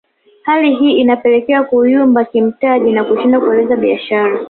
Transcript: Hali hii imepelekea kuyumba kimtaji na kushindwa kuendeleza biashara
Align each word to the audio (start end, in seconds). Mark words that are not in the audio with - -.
Hali 0.43 0.75
hii 0.75 0.91
imepelekea 0.93 1.63
kuyumba 1.63 2.25
kimtaji 2.25 2.91
na 2.91 3.03
kushindwa 3.03 3.39
kuendeleza 3.39 3.75
biashara 3.75 4.39